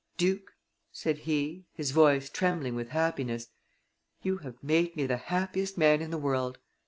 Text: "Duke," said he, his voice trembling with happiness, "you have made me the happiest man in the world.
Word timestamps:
"Duke," 0.17 0.55
said 0.91 1.19
he, 1.29 1.65
his 1.75 1.91
voice 1.91 2.27
trembling 2.27 2.73
with 2.73 2.89
happiness, 2.89 3.49
"you 4.23 4.37
have 4.37 4.57
made 4.63 4.95
me 4.95 5.05
the 5.05 5.17
happiest 5.17 5.77
man 5.77 6.01
in 6.01 6.09
the 6.09 6.17
world. 6.17 6.57